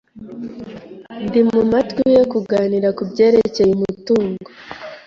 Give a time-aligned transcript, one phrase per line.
[1.25, 4.49] Ndi mumatwi ye kuganira 'kubyerekeye umutungo